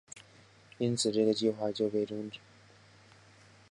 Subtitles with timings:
[0.79, 2.39] 因此这个计划就被终止。